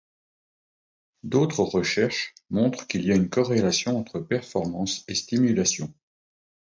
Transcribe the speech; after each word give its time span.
D’autres 1.21 1.59
recherches 1.61 2.33
montrent 2.49 2.87
qu’il 2.87 3.05
y 3.05 3.11
a 3.11 3.23
corrélation 3.25 3.99
entre 3.99 4.19
performance 4.19 5.03
et 5.07 5.13
stimulation. 5.13 5.93